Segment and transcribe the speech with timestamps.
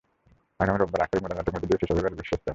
[0.61, 2.49] আগামী রোববার আখেরি মোনাজাতের মধ্য দিয়ে শেষ হবে এবারের বিশ্ব ইজতেমা।